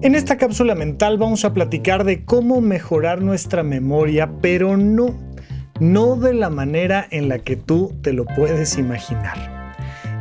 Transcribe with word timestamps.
En 0.00 0.14
esta 0.14 0.36
cápsula 0.36 0.76
mental 0.76 1.18
vamos 1.18 1.44
a 1.44 1.52
platicar 1.52 2.04
de 2.04 2.24
cómo 2.24 2.60
mejorar 2.60 3.20
nuestra 3.20 3.64
memoria, 3.64 4.30
pero 4.40 4.76
no, 4.76 5.18
no 5.80 6.14
de 6.14 6.34
la 6.34 6.50
manera 6.50 7.04
en 7.10 7.28
la 7.28 7.40
que 7.40 7.56
tú 7.56 7.92
te 8.00 8.12
lo 8.12 8.24
puedes 8.24 8.78
imaginar. 8.78 9.74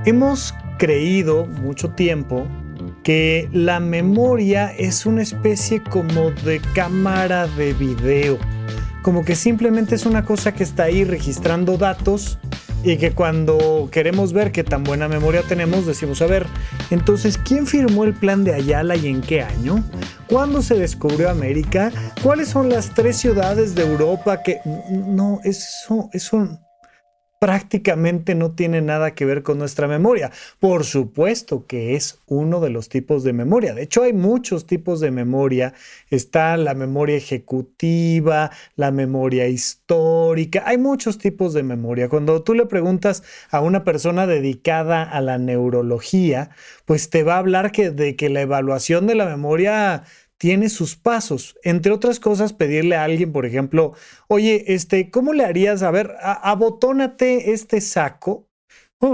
Hemos 0.03 0.55
creído 0.79 1.45
mucho 1.45 1.91
tiempo 1.91 2.47
que 3.03 3.47
la 3.53 3.79
memoria 3.79 4.73
es 4.75 5.05
una 5.05 5.21
especie 5.21 5.83
como 5.83 6.31
de 6.31 6.59
cámara 6.73 7.45
de 7.45 7.73
video, 7.73 8.39
como 9.03 9.23
que 9.23 9.35
simplemente 9.35 9.93
es 9.93 10.07
una 10.07 10.25
cosa 10.25 10.55
que 10.55 10.63
está 10.63 10.85
ahí 10.85 11.03
registrando 11.03 11.77
datos 11.77 12.39
y 12.83 12.97
que 12.97 13.11
cuando 13.11 13.89
queremos 13.91 14.33
ver 14.33 14.51
qué 14.51 14.63
tan 14.63 14.83
buena 14.83 15.07
memoria 15.07 15.43
tenemos, 15.43 15.85
decimos, 15.85 16.21
a 16.21 16.27
ver, 16.27 16.45
entonces, 16.89 17.37
¿quién 17.37 17.67
firmó 17.67 18.03
el 18.03 18.13
plan 18.13 18.43
de 18.43 18.53
Ayala 18.53 18.95
y 18.95 19.07
en 19.07 19.21
qué 19.21 19.41
año? 19.41 19.83
¿Cuándo 20.27 20.61
se 20.61 20.75
descubrió 20.75 21.29
América? 21.29 21.91
¿Cuáles 22.21 22.49
son 22.49 22.69
las 22.69 22.93
tres 22.93 23.17
ciudades 23.17 23.75
de 23.75 23.83
Europa 23.83 24.41
que... 24.43 24.59
No, 24.89 25.39
eso, 25.43 26.09
eso 26.13 26.59
prácticamente 27.39 28.33
no 28.33 28.51
tiene 28.51 28.81
nada 28.81 29.13
que 29.13 29.25
ver 29.25 29.43
con 29.43 29.59
nuestra 29.59 29.87
memoria. 29.87 30.31
Por 30.59 30.85
supuesto 30.85 31.65
que 31.67 31.95
es 31.95 32.19
uno 32.25 32.59
de 32.59 32.69
los 32.69 32.89
tipos 32.89 33.23
de 33.23 33.33
memoria. 33.33 33.73
De 33.73 33.83
hecho, 33.83 34.03
hay 34.03 34.13
muchos 34.13 34.65
tipos 34.65 34.99
de 34.99 35.11
memoria. 35.11 35.73
Está 36.09 36.57
la 36.57 36.73
memoria 36.73 37.15
ejecutiva, 37.15 38.51
la 38.75 38.91
memoria 38.91 39.47
histórica. 39.47 40.63
Hay 40.65 40.77
muchos 40.77 41.19
tipos 41.19 41.53
de 41.53 41.63
memoria. 41.63 42.09
Cuando 42.09 42.41
tú 42.41 42.53
le 42.55 42.65
preguntas 42.65 43.23
a 43.51 43.61
una 43.61 43.83
persona 43.83 44.25
dedicada 44.25 45.03
a 45.03 45.21
la 45.21 45.37
neurología, 45.37 46.49
pues 46.85 47.09
te 47.09 47.23
va 47.23 47.35
a 47.35 47.39
hablar 47.39 47.71
que, 47.71 47.91
de 47.91 48.15
que 48.15 48.29
la 48.29 48.41
evaluación 48.41 49.05
de 49.05 49.15
la 49.15 49.25
memoria 49.25 50.03
tiene 50.37 50.69
sus 50.69 50.95
pasos. 50.95 51.57
Entre 51.63 51.91
otras 51.91 52.19
cosas, 52.19 52.53
pedirle 52.53 52.95
a 52.95 53.03
alguien, 53.03 53.31
por 53.31 53.45
ejemplo, 53.45 53.93
oye, 54.27 54.73
este, 54.73 55.09
¿cómo 55.09 55.33
le 55.33 55.45
harías? 55.45 55.83
A 55.83 55.91
ver, 55.91 56.15
abotónate 56.21 57.51
este 57.51 57.81
saco. 57.81 58.47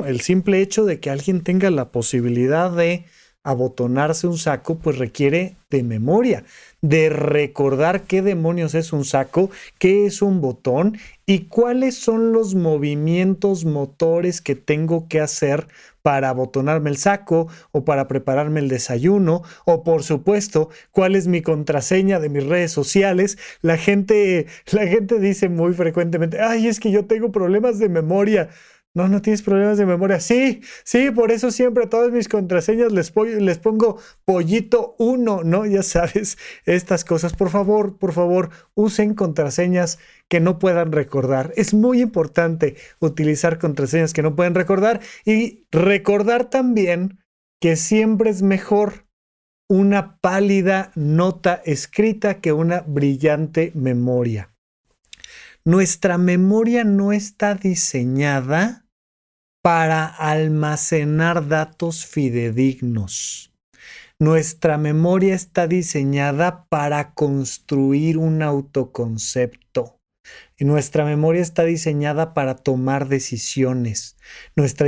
el 0.06 0.22
simple 0.22 0.62
hecho 0.62 0.86
de 0.86 1.00
que 1.00 1.10
alguien 1.10 1.44
tenga 1.44 1.70
la 1.70 1.92
posibilidad 1.92 2.72
de 2.72 3.06
abotonarse 3.44 4.28
un 4.28 4.38
saco, 4.38 4.76
pues 4.76 4.98
requiere 4.98 5.56
de 5.70 5.84
memoria, 5.84 6.44
de 6.82 7.10
recordar 7.10 8.04
qué 8.04 8.22
demonios 8.22 8.74
es 8.76 8.94
un 8.94 9.06
saco, 9.06 9.50
qué 9.80 10.06
es 10.06 10.22
un 10.22 10.42
botón 10.42 10.98
y 11.26 11.46
cuáles 11.46 11.96
son 11.96 12.32
los 12.32 12.56
movimientos 12.56 13.66
motores 13.66 14.42
que 14.42 14.56
tengo 14.56 15.08
que 15.08 15.20
hacer 15.20 15.68
para 16.02 16.30
abotonarme 16.30 16.90
el 16.90 16.98
saco 16.98 17.48
o 17.72 17.86
para 17.86 18.08
prepararme 18.08 18.60
el 18.60 18.68
desayuno 18.68 19.42
o 19.66 19.84
por 19.84 20.04
supuesto 20.04 20.70
cuál 20.92 21.16
es 21.16 21.28
mi 21.28 21.42
contraseña 21.42 22.20
de 22.20 22.30
mis 22.30 22.46
redes 22.46 22.72
sociales. 22.72 23.38
La 23.62 23.78
gente, 23.78 24.48
la 24.72 24.86
gente 24.86 25.20
dice 25.20 25.50
muy 25.50 25.74
frecuentemente, 25.74 26.42
ay, 26.42 26.68
es 26.68 26.80
que 26.80 26.92
yo 26.92 27.06
tengo 27.06 27.32
problemas 27.32 27.80
de 27.80 27.90
memoria. 27.90 28.50
No, 28.96 29.08
no 29.08 29.24
tienes 29.24 29.42
problemas 29.42 29.80
de 29.80 29.88
memoria. 29.88 30.20
Sí, 30.20 30.62
sí, 30.84 31.10
por 31.10 31.32
eso 31.32 31.50
siempre 31.50 31.86
a 31.86 31.90
todas 31.90 32.12
mis 32.12 32.28
contraseñas 32.28 32.92
les, 32.92 33.12
les 33.40 33.58
pongo 33.58 33.98
pollito 34.24 34.96
1, 35.00 35.44
¿no? 35.44 35.66
Ya 35.66 35.82
sabes, 35.82 36.38
estas 36.66 37.04
cosas. 37.04 37.34
Por 37.34 37.50
favor, 37.50 37.98
por 37.98 38.14
favor, 38.14 38.52
usen 38.76 39.16
contraseñas 39.16 39.98
que 40.30 40.40
no 40.40 40.60
puedan 40.60 40.92
recordar. 40.92 41.54
Es 41.56 41.74
muy 41.74 42.02
importante 42.02 42.76
utilizar 43.00 43.58
contraseñas 43.58 44.14
que 44.14 44.22
no 44.22 44.36
pueden 44.36 44.54
recordar 44.54 45.02
y 45.26 45.66
recordar 45.72 46.52
también 46.52 47.20
que 47.60 47.76
siempre 47.76 48.30
es 48.30 48.44
mejor 48.44 49.08
una 49.68 50.20
pálida 50.20 50.92
nota 50.94 51.62
escrita 51.66 52.42
que 52.42 52.54
una 52.54 52.82
brillante 52.82 53.72
memoria. 53.74 54.54
Nuestra 55.66 56.18
memoria 56.18 56.84
no 56.84 57.12
está 57.12 57.56
diseñada 57.56 58.83
para 59.64 60.06
almacenar 60.06 61.48
datos 61.48 62.06
fidedignos. 62.06 63.50
Nuestra 64.20 64.78
memoria 64.78 65.36
está 65.36 65.68
diseñada 65.68 66.66
para 66.66 67.14
construir 67.14 68.18
un 68.18 68.42
autoconcepto. 68.42 69.93
Nuestra 70.60 71.04
memoria 71.04 71.42
está 71.42 71.64
diseñada 71.64 72.34
para 72.34 72.56
tomar 72.56 73.08
decisiones. 73.08 74.16
Nuestra, 74.56 74.88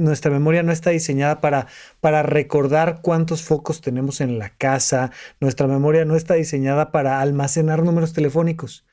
nuestra 0.00 0.30
memoria 0.30 0.62
no 0.62 0.72
está 0.72 0.90
diseñada 0.90 1.40
para, 1.40 1.68
para 2.00 2.22
recordar 2.22 3.00
cuántos 3.00 3.42
focos 3.42 3.80
tenemos 3.80 4.20
en 4.20 4.38
la 4.38 4.50
casa. 4.56 5.12
Nuestra 5.40 5.68
memoria 5.68 6.04
no 6.04 6.16
está 6.16 6.34
diseñada 6.34 6.90
para 6.90 7.20
almacenar 7.20 7.82
números 7.84 8.12
telefónicos. 8.12 8.86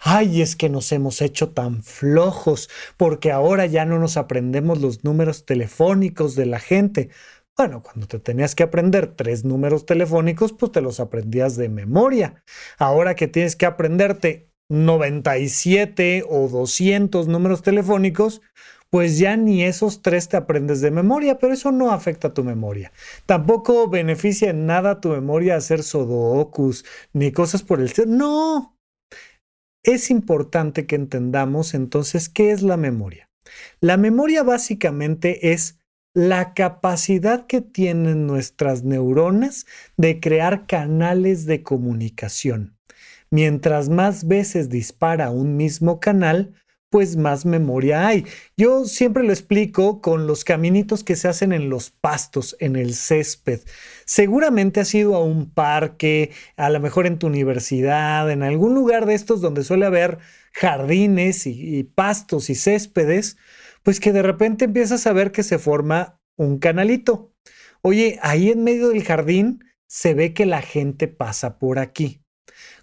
Ay, 0.00 0.42
es 0.42 0.56
que 0.56 0.68
nos 0.68 0.90
hemos 0.90 1.22
hecho 1.22 1.50
tan 1.50 1.82
flojos 1.82 2.68
porque 2.96 3.30
ahora 3.30 3.66
ya 3.66 3.84
no 3.84 3.98
nos 3.98 4.16
aprendemos 4.16 4.80
los 4.80 5.04
números 5.04 5.44
telefónicos 5.44 6.34
de 6.34 6.46
la 6.46 6.58
gente. 6.58 7.10
Bueno, 7.56 7.82
cuando 7.82 8.06
te 8.06 8.20
tenías 8.20 8.54
que 8.54 8.62
aprender 8.62 9.14
tres 9.16 9.44
números 9.44 9.84
telefónicos, 9.84 10.52
pues 10.52 10.70
te 10.72 10.80
los 10.80 11.00
aprendías 11.00 11.56
de 11.56 11.68
memoria. 11.68 12.42
Ahora 12.78 13.16
que 13.16 13.26
tienes 13.26 13.56
que 13.56 13.66
aprenderte 13.66 14.47
97 14.68 16.24
o 16.28 16.48
200 16.48 17.28
números 17.28 17.62
telefónicos, 17.62 18.42
pues 18.90 19.18
ya 19.18 19.36
ni 19.36 19.64
esos 19.64 20.02
tres 20.02 20.28
te 20.28 20.36
aprendes 20.36 20.80
de 20.80 20.90
memoria, 20.90 21.38
pero 21.38 21.52
eso 21.52 21.72
no 21.72 21.90
afecta 21.90 22.28
a 22.28 22.34
tu 22.34 22.44
memoria. 22.44 22.92
Tampoco 23.26 23.88
beneficia 23.88 24.50
en 24.50 24.66
nada 24.66 25.00
tu 25.00 25.10
memoria 25.10 25.56
hacer 25.56 25.82
sodokus 25.82 26.84
ni 27.12 27.32
cosas 27.32 27.62
por 27.62 27.80
el 27.80 27.86
estilo. 27.86 28.08
No. 28.08 28.78
Es 29.84 30.10
importante 30.10 30.86
que 30.86 30.96
entendamos 30.96 31.74
entonces 31.74 32.28
qué 32.28 32.50
es 32.50 32.62
la 32.62 32.76
memoria. 32.76 33.30
La 33.80 33.96
memoria 33.96 34.42
básicamente 34.42 35.52
es 35.52 35.78
la 36.14 36.52
capacidad 36.54 37.46
que 37.46 37.60
tienen 37.60 38.26
nuestras 38.26 38.82
neuronas 38.82 39.66
de 39.96 40.20
crear 40.20 40.66
canales 40.66 41.46
de 41.46 41.62
comunicación. 41.62 42.76
Mientras 43.30 43.88
más 43.88 44.26
veces 44.26 44.68
dispara 44.70 45.30
un 45.30 45.56
mismo 45.56 46.00
canal, 46.00 46.54
pues 46.90 47.16
más 47.16 47.44
memoria 47.44 48.06
hay. 48.06 48.24
Yo 48.56 48.86
siempre 48.86 49.22
lo 49.22 49.32
explico 49.32 50.00
con 50.00 50.26
los 50.26 50.44
caminitos 50.44 51.04
que 51.04 51.16
se 51.16 51.28
hacen 51.28 51.52
en 51.52 51.68
los 51.68 51.90
pastos, 51.90 52.56
en 52.60 52.76
el 52.76 52.94
césped. 52.94 53.60
Seguramente 54.06 54.80
has 54.80 54.94
ido 54.94 55.14
a 55.14 55.22
un 55.22 55.50
parque, 55.50 56.30
a 56.56 56.70
lo 56.70 56.80
mejor 56.80 57.06
en 57.06 57.18
tu 57.18 57.26
universidad, 57.26 58.30
en 58.30 58.42
algún 58.42 58.74
lugar 58.74 59.06
de 59.06 59.14
estos 59.14 59.40
donde 59.40 59.64
suele 59.64 59.86
haber 59.86 60.18
jardines 60.52 61.46
y, 61.46 61.78
y 61.78 61.84
pastos 61.84 62.48
y 62.50 62.54
céspedes, 62.54 63.36
pues 63.82 64.00
que 64.00 64.12
de 64.12 64.22
repente 64.22 64.64
empiezas 64.64 65.06
a 65.06 65.12
ver 65.12 65.30
que 65.32 65.42
se 65.42 65.58
forma 65.58 66.20
un 66.36 66.58
canalito. 66.58 67.34
Oye, 67.82 68.18
ahí 68.22 68.50
en 68.50 68.64
medio 68.64 68.88
del 68.88 69.04
jardín 69.04 69.64
se 69.86 70.14
ve 70.14 70.32
que 70.34 70.46
la 70.46 70.62
gente 70.62 71.08
pasa 71.08 71.58
por 71.58 71.78
aquí. 71.78 72.22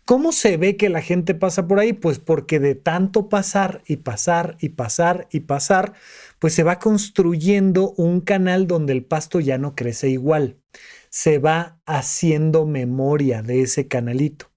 ¿Cómo 0.06 0.32
se 0.32 0.58
ve 0.58 0.78
que 0.78 0.90
la 0.90 1.02
gente 1.02 1.34
pasa 1.34 1.68
por 1.68 1.80
ahí? 1.80 1.92
Pues 1.92 2.20
porque 2.20 2.60
de 2.60 2.76
tanto 2.76 3.28
pasar 3.28 3.82
y 3.88 3.98
pasar 3.98 4.56
y 4.60 4.70
pasar 4.70 5.28
y 5.32 5.40
pasar, 5.42 5.94
pues 6.38 6.54
se 6.54 6.62
va 6.62 6.78
construyendo 6.78 7.92
un 7.98 8.22
canal 8.22 8.68
donde 8.68 8.94
el 8.94 9.04
pasto 9.04 9.40
ya 9.40 9.58
no 9.58 9.74
crece 9.74 10.10
igual. 10.10 10.58
Se 11.10 11.40
va 11.40 11.80
haciendo 11.88 12.68
memoria 12.68 13.42
de 13.42 13.64
ese 13.64 13.88
canalito. 13.88 14.52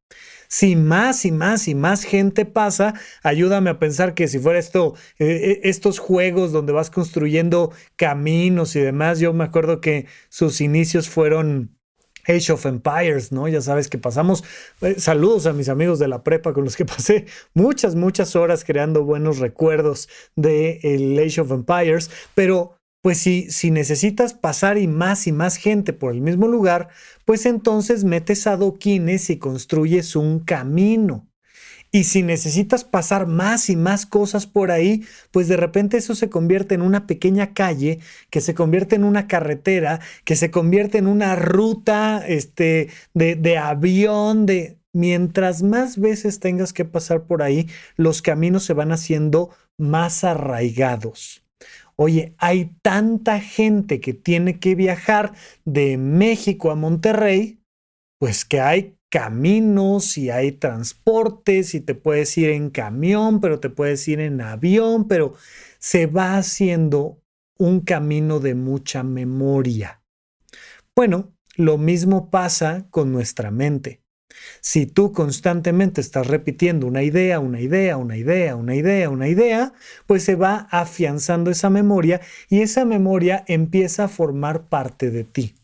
Si 0.49 0.77
más 0.77 1.25
y 1.25 1.33
más 1.33 1.67
y 1.67 1.75
más 1.75 2.05
gente 2.05 2.45
pasa, 2.45 2.93
ayúdame 3.23 3.71
a 3.71 3.79
pensar 3.79 4.15
que 4.15 4.29
si 4.29 4.39
fuera 4.39 4.59
esto, 4.59 4.97
eh, 5.19 5.27
eh, 5.27 5.61
estos 5.65 5.99
juegos 5.99 6.53
donde 6.53 6.73
vas 6.75 6.91
construyendo 6.91 7.73
caminos 7.97 8.77
y 8.77 8.81
demás, 8.81 9.19
yo 9.19 9.33
me 9.33 9.45
acuerdo 9.45 9.81
que 9.81 10.07
sus 10.29 10.61
inicios 10.61 11.09
fueron 11.09 11.78
Age 12.29 12.53
of 12.53 12.67
Empires, 12.67 13.33
¿no? 13.33 13.49
Ya 13.49 13.61
sabes 13.61 13.89
que 13.89 13.99
pasamos, 13.99 14.45
eh, 14.81 14.97
saludos 14.99 15.47
a 15.47 15.53
mis 15.53 15.69
amigos 15.69 15.99
de 15.99 16.09
la 16.09 16.23
prepa 16.23 16.53
con 16.53 16.65
los 16.65 16.77
que 16.77 16.85
pasé 16.87 17.27
muchas, 17.55 17.95
muchas 17.95 18.37
horas 18.37 18.65
creando 18.65 19.05
buenos 19.05 19.39
recuerdos 19.39 20.09
de 20.37 20.81
Age 21.25 21.41
of 21.41 21.51
Empires, 21.51 22.11
pero 22.35 22.75
pues 23.03 23.19
si, 23.19 23.51
si 23.51 23.71
necesitas 23.71 24.35
pasar 24.35 24.77
y 24.77 24.89
más 24.89 25.27
y 25.27 25.33
más 25.33 25.57
gente 25.57 25.93
por 25.93 26.13
el 26.13 26.21
mismo 26.21 26.49
lugar, 26.49 26.89
pues 27.25 27.47
entonces 27.47 28.05
metes 28.05 28.47
adoquines 28.47 29.31
y 29.31 29.39
construyes 29.39 30.17
un 30.17 30.41
camino. 30.41 31.29
Y 31.91 32.05
si 32.05 32.23
necesitas 32.23 32.85
pasar 32.85 33.27
más 33.27 33.71
y 33.71 33.77
más 33.77 34.05
cosas 34.05 34.47
por 34.47 34.71
ahí, 34.71 35.05
pues 35.31 35.49
de 35.49 35.57
repente 35.57 35.97
eso 35.97 36.15
se 36.15 36.29
convierte 36.29 36.75
en 36.75 36.83
una 36.83 37.07
pequeña 37.07 37.55
calle, 37.55 38.01
que 38.31 38.41
se 38.41 38.55
convierte 38.55 38.97
en 38.97 39.05
una 39.05 39.27
carretera, 39.27 40.01
que 40.25 40.37
se 40.37 40.51
convierte 40.51 40.99
en 40.99 41.07
una 41.07 41.37
ruta 41.37 42.25
este, 42.27 42.89
de, 43.15 43.59
avión, 43.59 44.47
de... 44.47 44.77
Mientras 44.95 45.63
más 45.63 46.01
veces 46.01 46.41
tengas 46.41 46.73
que 46.73 46.87
pasar 46.87 47.25
por 47.25 47.43
ahí, 47.43 47.69
los 47.97 48.23
caminos 48.23 48.65
se 48.65 48.73
van 48.73 48.91
haciendo 48.91 49.51
más 49.79 50.25
arraigados. 50.25 51.45
Oye, 51.95 52.35
hay 52.39 52.73
tanta 52.83 53.39
gente 53.39 54.01
que 54.01 54.15
tiene 54.15 54.59
que 54.59 54.75
viajar 54.75 55.35
de 55.67 55.99
México 55.99 56.71
a 56.71 56.75
Monterrey 56.75 57.59
pues 58.19 58.45
que 58.45 58.61
hay 58.61 58.98
caminos 59.11 60.19
y 60.19 60.31
hay 60.31 60.53
transportes 60.53 61.75
y 61.75 61.81
te 61.81 61.95
puedes 61.95 62.37
ir 62.39 62.51
en 62.51 62.71
camión, 62.71 63.41
pero 63.41 63.61
te 63.61 63.71
puedes 63.71 64.07
ir 64.09 64.21
en 64.21 64.41
avión, 64.41 65.09
pero 65.09 65.35
se 65.79 66.07
va 66.07 66.37
haciendo 66.37 67.23
un 67.59 67.81
camino 67.81 68.41
de 68.41 68.55
mucha 68.55 69.03
memoria. 69.03 70.03
Bueno, 70.95 71.33
lo 71.57 71.79
mismo 71.79 72.31
pasa 72.31 72.87
con 72.91 73.13
nuestra 73.13 73.51
mente. 73.51 74.03
Si 74.61 74.87
tú 74.87 75.13
constantemente 75.13 76.01
estás 76.01 76.27
repitiendo 76.27 76.87
una 76.87 77.03
idea, 77.03 77.41
una 77.41 77.61
idea, 77.61 77.97
una 77.97 78.17
idea, 78.17 78.57
una 78.57 78.77
idea, 78.77 79.11
una 79.11 79.29
idea, 79.29 79.73
pues 80.07 80.23
se 80.23 80.37
va 80.37 80.69
afianzando 80.71 81.51
esa 81.51 81.71
memoria 81.71 82.21
y 82.49 82.61
esa 82.61 82.85
memoria 82.85 83.45
empieza 83.49 84.05
a 84.05 84.09
formar 84.09 84.69
parte 84.69 85.11
de 85.11 85.25
ti. 85.25 85.55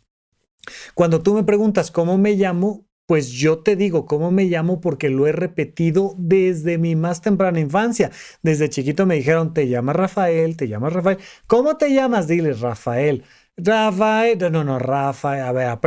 Cuando 0.95 1.23
tú 1.23 1.35
me 1.35 1.45
preguntas 1.45 1.91
cómo 1.91 2.19
me 2.19 2.33
llamo, 2.33 2.87
pues 3.07 3.31
yo 3.31 3.59
te 3.59 3.77
digo 3.77 4.07
cómo 4.07 4.31
me 4.31 4.45
llamo 4.45 4.81
porque 4.81 5.11
lo 5.11 5.27
he 5.27 5.33
repetido 5.33 6.15
desde 6.19 6.79
mi 6.79 6.97
más 6.97 7.21
temprana 7.23 7.61
infancia. 7.61 8.11
Desde 8.43 8.71
chiquito 8.71 9.07
me 9.07 9.17
dijeron, 9.17 9.55
te 9.55 9.69
llamas 9.69 9.97
Rafael, 9.97 10.57
te 10.57 10.69
llamas 10.69 10.93
Rafael. 10.93 11.19
¿Cómo 11.47 11.77
te 11.77 11.93
llamas? 11.93 12.29
Dile, 12.29 12.55
Rafael. 12.55 13.25
Rafael, 13.57 14.39
no, 14.51 14.65
no, 14.65 14.81
Rafael, 14.81 15.43
a 15.43 15.53
ver, 15.53 15.79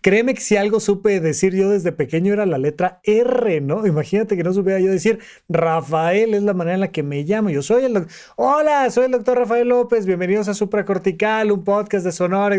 créeme 0.00 0.32
que 0.32 0.40
si 0.40 0.56
algo 0.56 0.80
supe 0.80 1.20
decir 1.20 1.54
yo 1.54 1.68
desde 1.68 1.92
pequeño 1.92 2.32
era 2.32 2.46
la 2.46 2.56
letra 2.56 3.00
R, 3.04 3.60
¿no? 3.60 3.86
Imagínate 3.86 4.38
que 4.38 4.42
no 4.42 4.54
supiera 4.54 4.80
yo 4.80 4.90
decir 4.90 5.18
Rafael, 5.46 6.32
es 6.32 6.42
la 6.42 6.54
manera 6.54 6.76
en 6.76 6.80
la 6.80 6.92
que 6.92 7.02
me 7.02 7.22
llamo. 7.24 7.50
Yo 7.50 7.60
soy 7.60 7.84
el 7.84 8.06
Hola, 8.36 8.88
soy 8.90 9.04
el 9.04 9.10
doctor 9.10 9.36
Rafael 9.36 9.68
López, 9.68 10.06
bienvenidos 10.06 10.48
a 10.48 10.54
Supracortical, 10.54 11.52
un 11.52 11.62
podcast 11.62 12.06
de 12.06 12.12
Sonora 12.12 12.56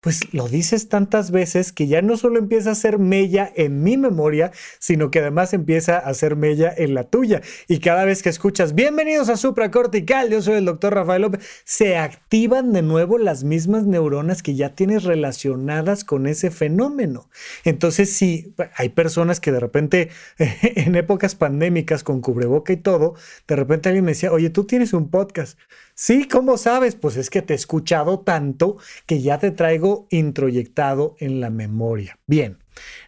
pues 0.00 0.32
lo 0.32 0.48
dices 0.48 0.88
tantas 0.88 1.30
veces 1.30 1.72
que 1.72 1.86
ya 1.86 2.00
no 2.00 2.16
solo 2.16 2.38
empieza 2.38 2.70
a 2.70 2.74
ser 2.74 2.98
mella 2.98 3.52
en 3.54 3.82
mi 3.82 3.98
memoria, 3.98 4.50
sino 4.78 5.10
que 5.10 5.18
además 5.18 5.52
empieza 5.52 5.98
a 5.98 6.14
ser 6.14 6.36
mella 6.36 6.72
en 6.74 6.94
la 6.94 7.04
tuya. 7.04 7.42
Y 7.68 7.80
cada 7.80 8.06
vez 8.06 8.22
que 8.22 8.30
escuchas, 8.30 8.74
bienvenidos 8.74 9.28
a 9.28 9.36
supracortical, 9.36 10.30
yo 10.30 10.40
soy 10.40 10.54
el 10.54 10.64
doctor 10.64 10.94
Rafael 10.94 11.22
López, 11.22 11.44
se 11.64 11.98
activan 11.98 12.72
de 12.72 12.80
nuevo 12.80 13.18
las 13.18 13.44
mismas 13.44 13.84
neuronas 13.84 14.42
que 14.42 14.54
ya 14.54 14.74
tienes 14.74 15.04
relacionadas 15.04 16.04
con 16.04 16.26
ese 16.26 16.50
fenómeno. 16.50 17.28
Entonces, 17.64 18.10
sí, 18.10 18.54
hay 18.76 18.88
personas 18.88 19.38
que 19.38 19.52
de 19.52 19.60
repente, 19.60 20.08
en 20.38 20.94
épocas 20.94 21.34
pandémicas, 21.34 22.04
con 22.04 22.22
cubreboca 22.22 22.72
y 22.72 22.78
todo, 22.78 23.16
de 23.46 23.56
repente 23.56 23.90
alguien 23.90 24.06
me 24.06 24.12
decía, 24.12 24.32
oye, 24.32 24.48
tú 24.48 24.64
tienes 24.64 24.94
un 24.94 25.10
podcast. 25.10 25.58
Sí, 26.02 26.26
¿cómo 26.26 26.56
sabes? 26.56 26.96
Pues 26.96 27.18
es 27.18 27.28
que 27.28 27.42
te 27.42 27.52
he 27.52 27.56
escuchado 27.56 28.20
tanto 28.20 28.78
que 29.04 29.20
ya 29.20 29.38
te 29.38 29.50
traigo 29.50 30.06
introyectado 30.08 31.14
en 31.18 31.42
la 31.42 31.50
memoria. 31.50 32.18
Bien, 32.26 32.56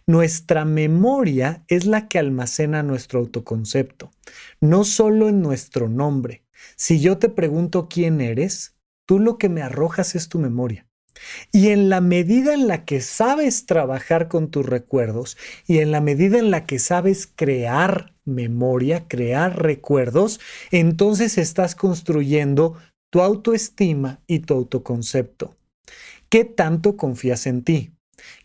nuestra 0.05 0.63
memoria 0.63 1.63
es 1.69 1.87
la 1.87 2.07
que 2.07 2.19
almacena 2.19 2.83
nuestro 2.83 3.21
autoconcepto, 3.21 4.11
no 4.61 4.83
solo 4.83 5.27
en 5.27 5.41
nuestro 5.41 5.89
nombre. 5.89 6.43
Si 6.75 6.99
yo 6.99 7.17
te 7.17 7.29
pregunto 7.29 7.87
quién 7.89 8.21
eres, 8.21 8.75
tú 9.07 9.17
lo 9.17 9.39
que 9.39 9.49
me 9.49 9.63
arrojas 9.63 10.13
es 10.13 10.29
tu 10.29 10.37
memoria. 10.37 10.87
Y 11.51 11.69
en 11.69 11.89
la 11.89 12.01
medida 12.01 12.53
en 12.53 12.67
la 12.67 12.85
que 12.85 13.01
sabes 13.01 13.65
trabajar 13.65 14.27
con 14.27 14.49
tus 14.49 14.65
recuerdos 14.65 15.37
y 15.67 15.79
en 15.79 15.91
la 15.91 16.01
medida 16.01 16.39
en 16.39 16.51
la 16.51 16.65
que 16.65 16.79
sabes 16.79 17.27
crear 17.27 18.13
memoria, 18.25 19.07
crear 19.07 19.61
recuerdos, 19.61 20.39
entonces 20.71 21.37
estás 21.37 21.75
construyendo 21.75 22.77
tu 23.11 23.21
autoestima 23.21 24.21
y 24.27 24.39
tu 24.39 24.53
autoconcepto. 24.55 25.55
¿Qué 26.29 26.45
tanto 26.45 26.97
confías 26.97 27.45
en 27.45 27.63
ti? 27.63 27.91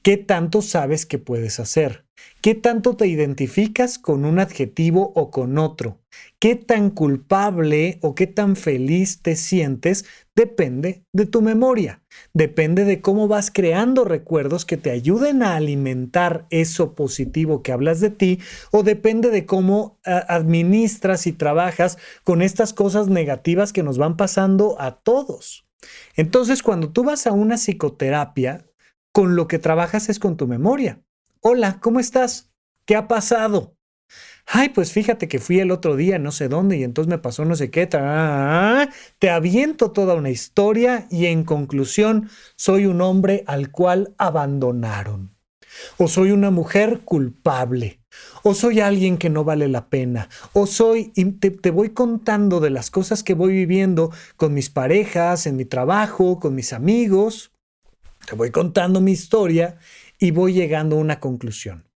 ¿Qué 0.03 0.17
tanto 0.17 0.63
sabes 0.63 1.07
que 1.07 1.19
puedes 1.19 1.61
hacer? 1.61 2.05
¿Qué 2.41 2.55
tanto 2.55 2.97
te 2.97 3.07
identificas 3.07 3.99
con 3.99 4.25
un 4.25 4.39
adjetivo 4.39 5.13
o 5.15 5.31
con 5.31 5.59
otro? 5.59 6.01
¿Qué 6.39 6.57
tan 6.57 6.91
culpable 6.91 7.99
o 8.01 8.15
qué 8.15 8.27
tan 8.27 8.57
feliz 8.57 9.23
te 9.23 9.37
sientes? 9.37 10.05
Depende 10.35 11.05
de 11.13 11.27
tu 11.27 11.43
memoria. 11.43 12.03
Depende 12.33 12.85
de 12.85 13.01
cómo 13.01 13.29
vas 13.29 13.51
creando 13.51 14.05
recuerdos 14.05 14.65
que 14.65 14.77
te 14.77 14.91
ayuden 14.91 15.43
a 15.43 15.57
alimentar 15.57 16.47
eso 16.51 16.95
positivo 16.95 17.63
que 17.63 17.73
hablas 17.73 18.01
de 18.01 18.11
ti 18.11 18.39
o 18.71 18.83
depende 18.83 19.31
de 19.31 19.47
cómo 19.47 19.99
administras 20.05 21.27
y 21.27 21.33
trabajas 21.33 21.99
con 22.25 22.43
estas 22.43 22.73
cosas 22.73 23.09
negativas 23.09 23.73
que 23.73 23.83
nos 23.83 23.99
van 23.99 24.17
pasando 24.17 24.81
a 24.81 25.01
todos. 25.01 25.67
Entonces, 26.17 26.63
cuando 26.63 26.91
tú 26.91 27.05
vas 27.05 27.27
a 27.27 27.33
una 27.33 27.57
psicoterapia, 27.57 28.65
con 29.13 29.37
lo 29.37 29.49
que 29.49 29.59
trabajas 29.59 30.09
es 30.09 30.19
con 30.19 30.37
tu 30.37 30.47
memoria. 30.47 31.03
Hola, 31.41 31.79
¿cómo 31.81 32.01
estás? 32.01 32.51
¿Qué 32.85 32.97
ha 32.97 33.09
pasado? 33.09 33.77
Ay, 34.47 34.71
pues 34.71 34.93
fíjate 34.93 35.29
que 35.29 35.39
fui 35.39 35.61
el 35.61 35.71
otro 35.71 35.95
día, 35.95 36.19
no 36.19 36.33
sé 36.33 36.49
dónde, 36.49 36.79
y 36.79 36.83
entonces 36.83 37.11
me 37.11 37.19
pasó 37.19 37.45
no 37.45 37.55
sé 37.55 37.71
qué. 37.71 37.87
Te 37.87 39.31
aviento 39.31 39.91
toda 39.91 40.15
una 40.15 40.31
historia 40.31 41.07
y 41.11 41.27
en 41.27 41.45
conclusión, 41.45 42.31
soy 42.57 42.87
un 42.87 43.03
hombre 43.03 43.45
al 43.47 43.71
cual 43.71 44.15
abandonaron. 44.17 45.37
O 45.99 46.09
soy 46.09 46.31
una 46.31 46.51
mujer 46.51 47.01
culpable. 47.05 48.01
O 48.43 48.55
soy 48.55 48.81
alguien 48.81 49.19
que 49.19 49.29
no 49.29 49.45
vale 49.45 49.69
la 49.69 49.91
pena. 49.91 50.31
O 50.55 50.67
soy, 50.67 51.13
te, 51.41 51.51
te 51.51 51.71
voy 51.71 51.91
contando 51.91 52.59
de 52.61 52.71
las 52.71 52.91
cosas 52.91 53.23
que 53.23 53.35
voy 53.35 53.53
viviendo 53.53 54.11
con 54.37 54.55
mis 54.55 54.71
parejas, 54.71 55.47
en 55.47 55.57
mi 55.57 55.67
trabajo, 55.67 56.41
con 56.41 56.55
mis 56.55 56.73
amigos. 56.73 57.53
Te 58.29 58.37
voy 58.37 58.51
contando 58.51 59.01
mi 59.01 59.13
historia 59.13 59.79
y 60.19 60.33
voy 60.33 60.53
llegando 60.53 60.97
a 60.97 61.01
una 61.01 61.19
conclusión. 61.19 61.89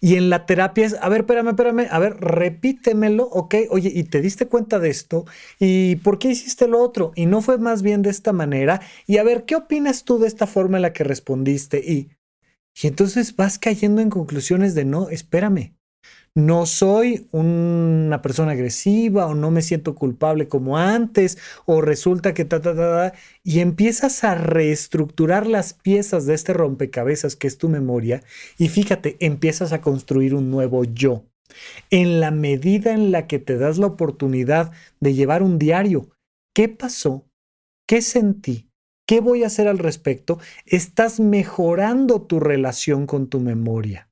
Y 0.00 0.16
en 0.16 0.28
la 0.28 0.44
terapia 0.44 0.84
es, 0.84 0.96
a 1.00 1.08
ver, 1.08 1.20
espérame, 1.20 1.48
espérame, 1.48 1.86
a 1.90 1.98
ver, 1.98 2.16
repítemelo, 2.20 3.24
ok, 3.24 3.54
oye, 3.70 3.90
¿y 3.94 4.04
te 4.04 4.20
diste 4.20 4.48
cuenta 4.48 4.80
de 4.80 4.90
esto? 4.90 5.24
¿Y 5.58 5.96
por 5.96 6.18
qué 6.18 6.28
hiciste 6.28 6.66
lo 6.66 6.82
otro? 6.82 7.12
¿Y 7.14 7.26
no 7.26 7.40
fue 7.40 7.56
más 7.58 7.82
bien 7.82 8.02
de 8.02 8.10
esta 8.10 8.32
manera? 8.32 8.82
Y 9.06 9.16
a 9.16 9.22
ver, 9.22 9.44
¿qué 9.44 9.56
opinas 9.56 10.04
tú 10.04 10.18
de 10.18 10.28
esta 10.28 10.46
forma 10.46 10.76
en 10.76 10.82
la 10.82 10.92
que 10.92 11.04
respondiste? 11.04 11.78
Y, 11.78 12.10
y 12.74 12.86
entonces 12.88 13.34
vas 13.34 13.58
cayendo 13.58 14.02
en 14.02 14.10
conclusiones 14.10 14.74
de, 14.74 14.84
no, 14.84 15.08
espérame, 15.08 15.77
no 16.34 16.66
soy 16.66 17.28
una 17.32 18.22
persona 18.22 18.52
agresiva 18.52 19.26
o 19.26 19.34
no 19.34 19.50
me 19.50 19.62
siento 19.62 19.94
culpable 19.94 20.48
como 20.48 20.78
antes 20.78 21.38
o 21.66 21.80
resulta 21.80 22.34
que 22.34 22.44
ta, 22.44 22.60
ta, 22.60 22.74
ta, 22.74 23.10
ta, 23.10 23.18
y 23.42 23.60
empiezas 23.60 24.24
a 24.24 24.34
reestructurar 24.34 25.46
las 25.46 25.74
piezas 25.74 26.26
de 26.26 26.34
este 26.34 26.52
rompecabezas 26.52 27.36
que 27.36 27.46
es 27.46 27.58
tu 27.58 27.68
memoria 27.68 28.22
y 28.56 28.68
fíjate, 28.68 29.16
empiezas 29.20 29.72
a 29.72 29.80
construir 29.80 30.34
un 30.34 30.50
nuevo 30.50 30.84
yo. 30.84 31.24
En 31.90 32.20
la 32.20 32.30
medida 32.30 32.92
en 32.92 33.10
la 33.10 33.26
que 33.26 33.38
te 33.38 33.56
das 33.56 33.78
la 33.78 33.86
oportunidad 33.86 34.72
de 35.00 35.14
llevar 35.14 35.42
un 35.42 35.58
diario, 35.58 36.10
¿qué 36.54 36.68
pasó? 36.68 37.26
¿Qué 37.86 38.02
sentí? 38.02 38.68
¿Qué 39.06 39.20
voy 39.20 39.42
a 39.42 39.46
hacer 39.46 39.68
al 39.68 39.78
respecto? 39.78 40.38
Estás 40.66 41.18
mejorando 41.18 42.20
tu 42.20 42.40
relación 42.40 43.06
con 43.06 43.28
tu 43.28 43.40
memoria. 43.40 44.07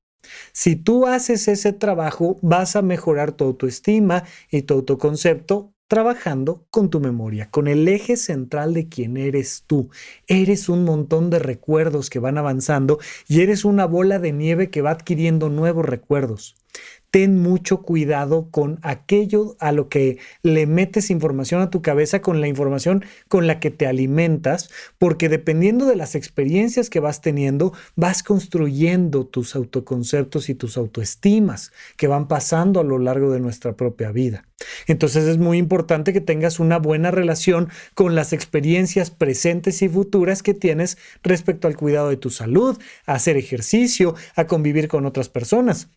Si 0.53 0.77
tú 0.77 1.07
haces 1.07 1.49
ese 1.49 1.73
trabajo, 1.73 2.39
vas 2.43 2.77
a 2.77 2.83
mejorar 2.83 3.33
tu 3.33 3.45
autoestima 3.45 4.25
y 4.51 4.63
tu 4.63 4.75
autoconcepto 4.75 5.73
trabajando 5.89 6.67
con 6.71 6.91
tu 6.91 7.01
memoria, 7.01 7.49
con 7.51 7.69
el 7.69 7.87
eje 7.87 8.17
central 8.17 8.75
de 8.75 8.89
quién 8.89 9.17
eres 9.17 9.65
tú. 9.67 9.91
Eres 10.27 10.69
un 10.69 10.85
montón 10.85 11.31
de 11.31 11.39
recuerdos 11.39 12.11
que 12.11 12.19
van 12.19 12.39
avanzando 12.39 12.99
y 13.29 13.41
eres 13.41 13.65
una 13.65 13.87
bola 13.87 14.19
de 14.19 14.33
nieve 14.33 14.71
que 14.71 14.83
va 14.83 14.91
adquiriendo 14.91 15.49
nuevos 15.49 15.85
recuerdos 15.85 16.57
ten 17.11 17.39
mucho 17.39 17.83
cuidado 17.83 18.49
con 18.51 18.79
aquello 18.83 19.57
a 19.59 19.73
lo 19.73 19.89
que 19.89 20.19
le 20.43 20.67
metes 20.67 21.11
información 21.11 21.61
a 21.61 21.71
tu 21.71 21.83
cabeza, 21.83 22.21
con 22.21 22.41
la 22.41 22.49
información 22.49 23.05
con 23.29 23.47
la 23.47 23.61
que 23.61 23.71
te 23.71 23.87
alimentas, 23.87 24.71
porque 24.99 25.29
dependiendo 25.29 25.87
de 25.87 25.97
las 25.97 26.15
experiencias 26.15 26.91
que 26.91 27.01
vas 27.01 27.21
teniendo, 27.21 27.73
vas 27.95 28.23
construyendo 28.23 29.27
tus 29.27 29.57
autoconceptos 29.57 30.49
y 30.49 30.55
tus 30.55 30.77
autoestimas 30.77 31.73
que 31.97 32.09
van 32.09 32.29
pasando 32.29 32.81
a 32.81 32.85
lo 32.85 32.99
largo 32.99 33.31
de 33.31 33.41
nuestra 33.41 33.77
propia 33.77 34.13
vida. 34.13 34.45
Entonces 34.87 35.25
es 35.25 35.39
muy 35.39 35.59
importante 35.59 36.13
que 36.13 36.21
tengas 36.21 36.61
una 36.61 36.79
buena 36.79 37.11
relación 37.11 37.69
con 37.95 38.15
las 38.15 38.33
experiencias 38.33 39.11
presentes 39.11 39.83
y 39.83 39.89
futuras 39.89 40.43
que 40.43 40.55
tienes 40.55 40.99
respecto 41.23 41.69
al 41.69 41.77
cuidado 41.77 42.09
de 42.09 42.17
tu 42.17 42.31
salud, 42.31 42.79
a 43.07 43.15
hacer 43.15 43.37
ejercicio, 43.37 44.15
a 44.35 44.47
convivir 44.47 44.89
con 44.89 45.07
otras 45.07 45.29
personas. 45.29 45.91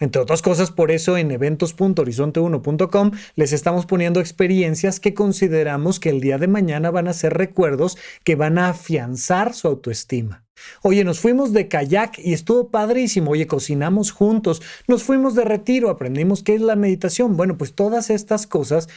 Entre 0.00 0.20
otras 0.20 0.42
cosas, 0.42 0.70
por 0.70 0.90
eso 0.90 1.16
en 1.16 1.30
eventos.horizonte1.com 1.30 3.10
les 3.36 3.52
estamos 3.52 3.86
poniendo 3.86 4.18
experiencias 4.20 4.98
que 4.98 5.14
consideramos 5.14 6.00
que 6.00 6.08
el 6.08 6.20
día 6.20 6.38
de 6.38 6.48
mañana 6.48 6.90
van 6.90 7.06
a 7.06 7.12
ser 7.12 7.34
recuerdos 7.34 7.98
que 8.24 8.34
van 8.34 8.58
a 8.58 8.70
afianzar 8.70 9.54
su 9.54 9.68
autoestima. 9.68 10.44
Oye, 10.82 11.04
nos 11.04 11.20
fuimos 11.20 11.52
de 11.52 11.68
kayak 11.68 12.18
y 12.18 12.32
estuvo 12.32 12.70
padrísimo. 12.70 13.32
Oye, 13.32 13.46
cocinamos 13.46 14.10
juntos. 14.10 14.62
Nos 14.88 15.02
fuimos 15.02 15.34
de 15.34 15.44
retiro, 15.44 15.90
aprendimos 15.90 16.42
qué 16.42 16.54
es 16.54 16.60
la 16.60 16.76
meditación. 16.76 17.36
Bueno, 17.36 17.56
pues 17.56 17.74
todas 17.74 18.10
estas 18.10 18.46
cosas 18.46 18.88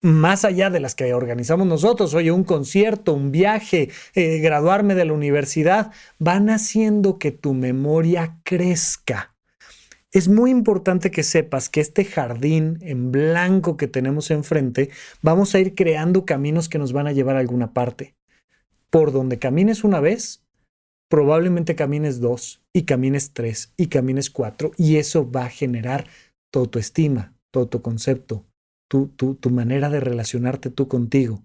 más 0.00 0.44
allá 0.44 0.70
de 0.70 0.80
las 0.80 0.94
que 0.94 1.12
organizamos 1.12 1.66
nosotros, 1.66 2.14
oye, 2.14 2.30
un 2.30 2.44
concierto, 2.44 3.14
un 3.14 3.32
viaje, 3.32 3.90
eh, 4.14 4.38
graduarme 4.38 4.94
de 4.94 5.04
la 5.04 5.12
universidad, 5.12 5.90
van 6.18 6.50
haciendo 6.50 7.18
que 7.18 7.32
tu 7.32 7.52
memoria 7.52 8.38
crezca. 8.44 9.34
Es 10.10 10.28
muy 10.28 10.50
importante 10.50 11.10
que 11.10 11.22
sepas 11.22 11.68
que 11.68 11.80
este 11.80 12.04
jardín 12.06 12.78
en 12.80 13.12
blanco 13.12 13.76
que 13.76 13.88
tenemos 13.88 14.30
enfrente, 14.30 14.88
vamos 15.20 15.54
a 15.54 15.60
ir 15.60 15.74
creando 15.74 16.24
caminos 16.24 16.70
que 16.70 16.78
nos 16.78 16.94
van 16.94 17.06
a 17.06 17.12
llevar 17.12 17.36
a 17.36 17.40
alguna 17.40 17.74
parte. 17.74 18.14
Por 18.88 19.12
donde 19.12 19.38
camines 19.38 19.84
una 19.84 20.00
vez, 20.00 20.42
probablemente 21.10 21.76
camines 21.76 22.20
dos 22.20 22.62
y 22.72 22.84
camines 22.84 23.32
tres 23.34 23.74
y 23.76 23.88
camines 23.88 24.30
cuatro 24.30 24.70
y 24.78 24.96
eso 24.96 25.30
va 25.30 25.44
a 25.44 25.50
generar 25.50 26.06
tu 26.50 26.60
autoestima, 26.60 27.34
tu 27.50 27.60
autoconcepto, 27.60 28.46
tu, 28.88 29.08
tu, 29.08 29.34
tu 29.34 29.50
manera 29.50 29.90
de 29.90 30.00
relacionarte 30.00 30.70
tú 30.70 30.88
contigo. 30.88 31.42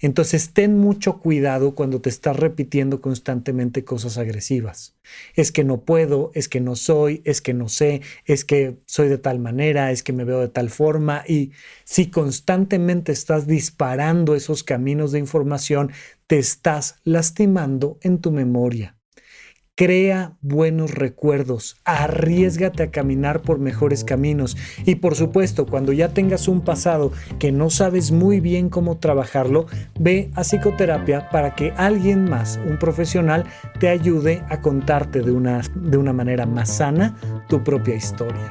Entonces 0.00 0.52
ten 0.52 0.78
mucho 0.78 1.18
cuidado 1.20 1.74
cuando 1.74 2.00
te 2.00 2.08
estás 2.08 2.36
repitiendo 2.36 3.00
constantemente 3.00 3.84
cosas 3.84 4.18
agresivas. 4.18 4.96
Es 5.34 5.52
que 5.52 5.64
no 5.64 5.82
puedo, 5.82 6.30
es 6.34 6.48
que 6.48 6.60
no 6.60 6.76
soy, 6.76 7.22
es 7.24 7.40
que 7.40 7.54
no 7.54 7.68
sé, 7.68 8.02
es 8.24 8.44
que 8.44 8.78
soy 8.86 9.08
de 9.08 9.18
tal 9.18 9.38
manera, 9.38 9.90
es 9.92 10.02
que 10.02 10.12
me 10.12 10.24
veo 10.24 10.40
de 10.40 10.48
tal 10.48 10.70
forma. 10.70 11.24
Y 11.26 11.52
si 11.84 12.10
constantemente 12.10 13.12
estás 13.12 13.46
disparando 13.46 14.34
esos 14.34 14.62
caminos 14.64 15.12
de 15.12 15.18
información, 15.18 15.92
te 16.26 16.38
estás 16.38 16.96
lastimando 17.04 17.98
en 18.02 18.20
tu 18.20 18.30
memoria. 18.30 18.95
Crea 19.78 20.32
buenos 20.40 20.92
recuerdos, 20.92 21.76
arriesgate 21.84 22.82
a 22.82 22.90
caminar 22.90 23.42
por 23.42 23.58
mejores 23.58 24.04
caminos 24.04 24.56
y 24.86 24.94
por 24.94 25.16
supuesto 25.16 25.66
cuando 25.66 25.92
ya 25.92 26.14
tengas 26.14 26.48
un 26.48 26.62
pasado 26.62 27.12
que 27.38 27.52
no 27.52 27.68
sabes 27.68 28.10
muy 28.10 28.40
bien 28.40 28.70
cómo 28.70 28.96
trabajarlo, 28.96 29.66
ve 30.00 30.30
a 30.34 30.44
psicoterapia 30.44 31.28
para 31.28 31.54
que 31.54 31.74
alguien 31.76 32.24
más, 32.24 32.58
un 32.66 32.78
profesional, 32.78 33.44
te 33.78 33.90
ayude 33.90 34.42
a 34.48 34.62
contarte 34.62 35.20
de 35.20 35.32
una, 35.32 35.60
de 35.74 35.98
una 35.98 36.14
manera 36.14 36.46
más 36.46 36.74
sana 36.74 37.14
tu 37.46 37.62
propia 37.62 37.96
historia. 37.96 38.50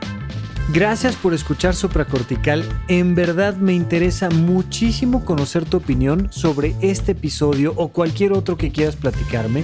Gracias 0.73 1.15
por 1.15 1.35
escuchar 1.35 1.75
Supracortical. 1.75 2.63
En 2.87 3.13
verdad 3.13 3.55
me 3.55 3.73
interesa 3.73 4.31
muchísimo 4.31 5.23
conocer 5.23 5.63
tu 5.63 5.77
opinión 5.77 6.27
sobre 6.31 6.75
este 6.81 7.11
episodio 7.11 7.73
o 7.77 7.89
cualquier 7.89 8.33
otro 8.33 8.57
que 8.57 8.71
quieras 8.71 8.95
platicarme. 8.95 9.63